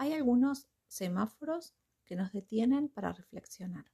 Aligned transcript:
hay 0.00 0.14
algunos 0.14 0.66
semáforos 0.88 1.74
que 2.06 2.16
nos 2.16 2.32
detienen 2.32 2.88
para 2.88 3.12
reflexionar. 3.12 3.84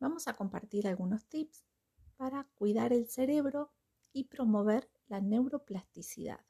Vamos 0.00 0.28
a 0.28 0.36
compartir 0.36 0.86
algunos 0.86 1.24
tips 1.24 1.64
para 2.18 2.44
cuidar 2.54 2.92
el 2.92 3.08
cerebro 3.08 3.72
y 4.12 4.24
promover 4.24 4.90
la 5.06 5.22
neuroplasticidad. 5.22 6.44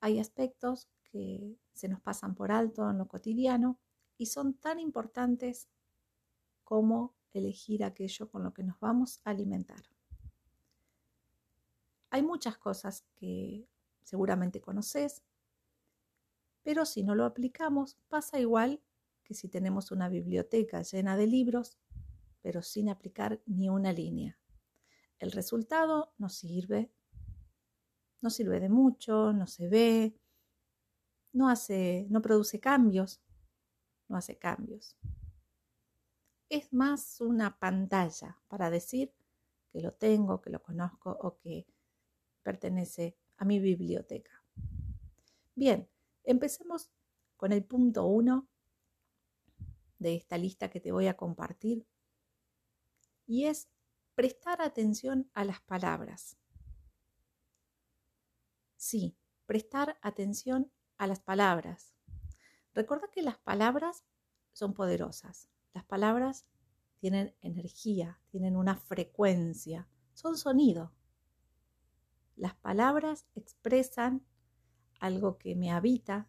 Hay 0.00 0.18
aspectos 0.18 0.88
que 1.04 1.56
se 1.72 1.86
nos 1.86 2.00
pasan 2.00 2.34
por 2.34 2.50
alto 2.50 2.90
en 2.90 2.98
lo 2.98 3.06
cotidiano 3.06 3.78
y 4.18 4.26
son 4.26 4.54
tan 4.54 4.80
importantes 4.80 5.68
como 6.64 7.14
elegir 7.32 7.84
aquello 7.84 8.28
con 8.28 8.42
lo 8.42 8.52
que 8.52 8.64
nos 8.64 8.80
vamos 8.80 9.20
a 9.22 9.30
alimentar. 9.30 9.84
Hay 12.10 12.24
muchas 12.24 12.58
cosas 12.58 13.04
que 13.14 13.68
seguramente 14.02 14.60
conoces, 14.60 15.22
pero 16.62 16.84
si 16.84 17.02
no 17.02 17.14
lo 17.14 17.24
aplicamos 17.24 17.98
pasa 18.08 18.38
igual 18.38 18.82
que 19.24 19.34
si 19.34 19.48
tenemos 19.48 19.90
una 19.92 20.08
biblioteca 20.08 20.82
llena 20.82 21.16
de 21.16 21.26
libros, 21.26 21.78
pero 22.42 22.62
sin 22.62 22.88
aplicar 22.88 23.40
ni 23.46 23.68
una 23.68 23.92
línea. 23.92 24.38
El 25.18 25.32
resultado 25.32 26.14
no 26.18 26.28
sirve, 26.28 26.90
no 28.20 28.30
sirve 28.30 28.60
de 28.60 28.68
mucho, 28.68 29.32
no 29.32 29.46
se 29.46 29.68
ve, 29.68 30.16
no 31.32 31.48
hace, 31.48 32.06
no 32.10 32.22
produce 32.22 32.58
cambios, 32.60 33.22
no 34.08 34.16
hace 34.16 34.38
cambios. 34.38 34.96
Es 36.48 36.72
más 36.72 37.20
una 37.20 37.58
pantalla 37.58 38.38
para 38.48 38.70
decir 38.70 39.14
que 39.70 39.80
lo 39.80 39.92
tengo, 39.92 40.40
que 40.40 40.50
lo 40.50 40.62
conozco 40.62 41.10
o 41.10 41.38
que 41.38 41.66
pertenece 42.42 43.16
a 43.36 43.44
mi 43.44 43.60
biblioteca. 43.60 44.42
Bien, 45.54 45.88
empecemos 46.30 46.90
con 47.36 47.52
el 47.52 47.64
punto 47.64 48.06
1 48.06 48.48
de 49.98 50.14
esta 50.14 50.38
lista 50.38 50.70
que 50.70 50.80
te 50.80 50.92
voy 50.92 51.06
a 51.06 51.16
compartir 51.16 51.86
y 53.26 53.46
es 53.46 53.68
prestar 54.14 54.60
atención 54.60 55.30
a 55.34 55.44
las 55.44 55.60
palabras. 55.60 56.36
Sí, 58.76 59.16
prestar 59.46 59.98
atención 60.02 60.72
a 60.96 61.06
las 61.06 61.20
palabras. 61.20 61.94
Recuerda 62.74 63.08
que 63.12 63.22
las 63.22 63.38
palabras 63.38 64.04
son 64.52 64.74
poderosas. 64.74 65.48
Las 65.72 65.84
palabras 65.84 66.46
tienen 66.98 67.34
energía, 67.40 68.20
tienen 68.30 68.56
una 68.56 68.76
frecuencia, 68.76 69.88
son 70.14 70.36
sonido. 70.36 70.92
Las 72.36 72.54
palabras 72.54 73.26
expresan 73.34 74.24
algo 75.00 75.38
que 75.38 75.56
me 75.56 75.72
habita 75.72 76.28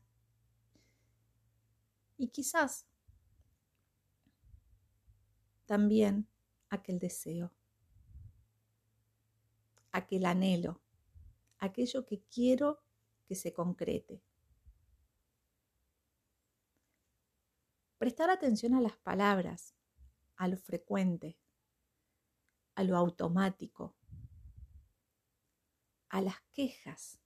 y 2.18 2.30
quizás 2.30 2.88
también 5.66 6.28
aquel 6.70 7.00
deseo, 7.00 7.54
aquel 9.92 10.26
anhelo, 10.26 10.82
aquello 11.60 12.06
que 12.06 12.24
quiero 12.24 12.84
que 13.26 13.36
se 13.36 13.54
concrete. 13.54 14.24
Prestar 17.98 18.30
atención 18.30 18.74
a 18.74 18.82
las 18.82 18.98
palabras, 18.98 19.76
a 20.36 20.48
lo 20.48 20.58
frecuente, 20.58 21.38
a 22.76 22.84
lo 22.84 22.98
automático, 22.98 23.96
a 26.10 26.22
las 26.22 26.42
quejas. 26.52 27.21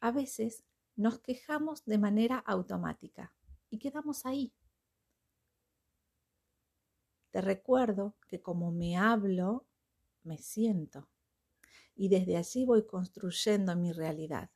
A 0.00 0.10
veces 0.10 0.64
nos 0.96 1.20
quejamos 1.20 1.84
de 1.84 1.98
manera 1.98 2.38
automática 2.38 3.32
y 3.70 3.78
quedamos 3.78 4.26
ahí. 4.26 4.52
Te 7.30 7.40
recuerdo 7.40 8.16
que 8.26 8.40
como 8.40 8.72
me 8.72 8.96
hablo, 8.96 9.66
me 10.22 10.38
siento. 10.38 11.08
Y 11.94 12.08
desde 12.08 12.36
allí 12.36 12.64
voy 12.64 12.86
construyendo 12.86 13.74
mi 13.76 13.92
realidad. 13.92 14.50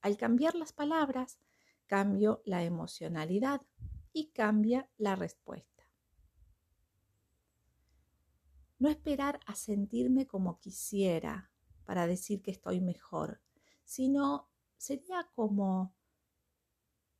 Al 0.00 0.16
cambiar 0.16 0.54
las 0.54 0.72
palabras, 0.72 1.38
cambio 1.86 2.42
la 2.44 2.62
emocionalidad 2.62 3.62
y 4.12 4.30
cambia 4.30 4.88
la 4.98 5.16
respuesta. 5.16 5.88
No 8.78 8.88
esperar 8.90 9.40
a 9.46 9.54
sentirme 9.54 10.26
como 10.26 10.58
quisiera 10.58 11.50
para 11.84 12.06
decir 12.06 12.42
que 12.42 12.50
estoy 12.50 12.80
mejor, 12.80 13.40
sino 13.84 14.48
sería 14.76 15.28
como 15.34 15.94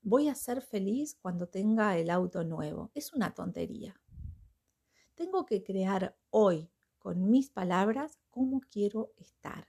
voy 0.02 0.28
a 0.28 0.34
ser 0.34 0.60
feliz 0.60 1.16
cuando 1.20 1.48
tenga 1.48 1.96
el 1.96 2.10
auto 2.10 2.44
nuevo. 2.44 2.90
Es 2.94 3.12
una 3.12 3.34
tontería. 3.34 4.00
Tengo 5.14 5.46
que 5.46 5.62
crear 5.62 6.16
hoy 6.30 6.70
con 6.98 7.30
mis 7.30 7.50
palabras 7.50 8.18
cómo 8.30 8.60
quiero 8.70 9.12
estar. 9.16 9.66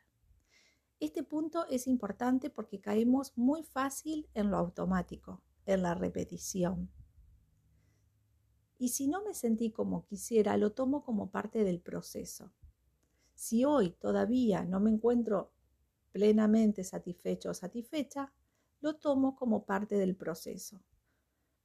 Este 1.00 1.24
punto 1.24 1.66
es 1.70 1.88
importante 1.88 2.50
porque 2.50 2.80
caemos 2.80 3.38
muy 3.38 3.64
fácil 3.64 4.30
en 4.34 4.52
lo 4.52 4.58
automático, 4.58 5.44
en 5.66 5.82
la 5.82 5.94
repetición. 5.94 6.90
Y 8.78 8.90
si 8.90 9.08
no 9.08 9.24
me 9.24 9.34
sentí 9.34 9.72
como 9.72 10.06
quisiera, 10.06 10.58
lo 10.58 10.74
tomo 10.74 11.04
como 11.04 11.32
parte 11.32 11.64
del 11.64 11.80
proceso. 11.80 12.52
Si 13.36 13.66
hoy 13.66 13.92
todavía 13.92 14.64
no 14.64 14.80
me 14.80 14.90
encuentro 14.90 15.52
plenamente 16.12 16.84
satisfecho 16.84 17.52
o 17.52 17.54
satisfecha, 17.54 18.34
lo 18.80 18.96
tomo 18.96 19.36
como 19.36 19.66
parte 19.66 19.96
del 19.96 20.16
proceso. 20.16 20.82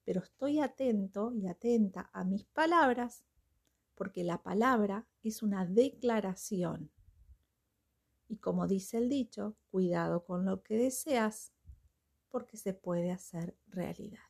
Pero 0.04 0.20
estoy 0.22 0.58
atento 0.58 1.32
y 1.32 1.46
atenta 1.46 2.10
a 2.12 2.24
mis 2.24 2.44
palabras 2.44 3.24
porque 3.94 4.24
la 4.24 4.42
palabra 4.42 5.06
es 5.22 5.42
una 5.42 5.66
declaración. 5.66 6.90
Y 8.28 8.38
como 8.38 8.66
dice 8.66 8.98
el 8.98 9.08
dicho, 9.08 9.56
cuidado 9.70 10.24
con 10.24 10.44
lo 10.44 10.62
que 10.62 10.76
deseas 10.76 11.52
porque 12.28 12.56
se 12.56 12.74
puede 12.74 13.10
hacer 13.10 13.56
realidad. 13.68 14.29